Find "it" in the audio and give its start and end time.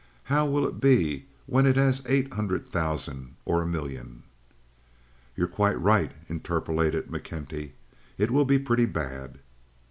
0.67-0.81, 1.67-1.75, 8.17-8.31